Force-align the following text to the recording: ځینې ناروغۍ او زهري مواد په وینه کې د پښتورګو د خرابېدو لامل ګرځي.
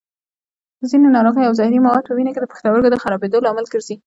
ځینې 0.89 1.07
ناروغۍ 1.15 1.43
او 1.45 1.53
زهري 1.59 1.79
مواد 1.85 2.03
په 2.05 2.13
وینه 2.15 2.31
کې 2.33 2.39
د 2.41 2.45
پښتورګو 2.51 2.91
د 2.91 2.97
خرابېدو 3.03 3.43
لامل 3.45 3.65
ګرځي. 3.73 3.95